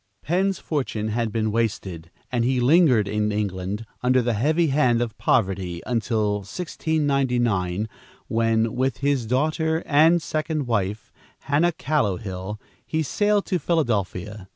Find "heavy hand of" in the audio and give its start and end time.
4.33-5.15